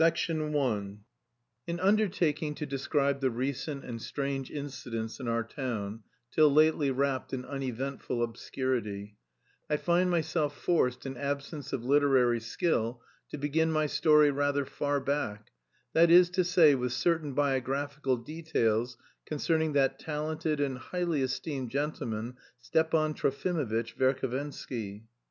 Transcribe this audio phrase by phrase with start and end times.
[0.03, 0.11] I
[1.67, 7.33] IN UNDERTAKING to describe the recent and strange incidents in our town, till lately wrapped
[7.33, 9.15] in uneventful obscurity,
[9.69, 14.99] I find myself forced in absence of literary skill to begin my story rather far
[14.99, 15.51] back,
[15.93, 18.97] that is to say, with certain biographical details
[19.27, 25.03] concerning that talented and highly esteemed gentleman, Stepan Trofimovitch Verhovensky.